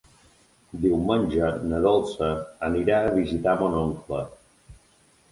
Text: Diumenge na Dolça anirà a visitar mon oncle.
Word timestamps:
Diumenge 0.83 1.49
na 1.73 1.81
Dolça 1.83 2.29
anirà 2.67 2.97
a 3.01 3.11
visitar 3.19 3.53
mon 3.61 3.77
oncle. 3.83 4.23